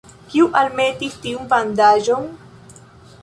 [0.29, 2.27] Kiu almetis tiun bandaĝon?